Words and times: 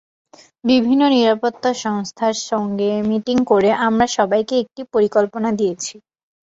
বিভিন্ন 0.63 1.01
নিরাপত্তা 1.11 1.71
সংস্থার 1.83 2.35
সঙ্গে 2.49 2.89
মিটিং 3.09 3.37
করে 3.47 3.69
আমরা 3.87 4.05
সবাইকে 4.17 4.53
একটা 4.63 4.81
পরিকল্পনা 4.93 5.49
দিয়েছি। 5.59 5.93